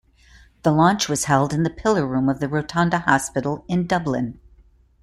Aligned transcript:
The 0.63 0.71
launch 0.71 1.07
was 1.07 1.25
held 1.25 1.53
in 1.53 1.61
the 1.61 1.69
Pillar 1.69 2.07
Room 2.07 2.27
of 2.27 2.39
the 2.39 2.47
Rotunda 2.49 3.01
Hospital 3.01 3.63
in 3.67 3.85
Dublin. 3.85 4.39